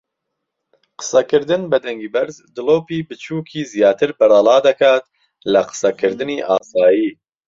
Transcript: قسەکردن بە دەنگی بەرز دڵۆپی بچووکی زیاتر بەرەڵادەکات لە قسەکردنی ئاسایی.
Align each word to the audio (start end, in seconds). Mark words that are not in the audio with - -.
قسەکردن 0.99 1.61
بە 1.71 1.77
دەنگی 1.85 2.13
بەرز 2.15 2.35
دڵۆپی 2.55 3.05
بچووکی 3.09 3.69
زیاتر 3.73 4.09
بەرەڵادەکات 4.19 5.05
لە 5.53 5.61
قسەکردنی 5.69 6.45
ئاسایی. 6.47 7.07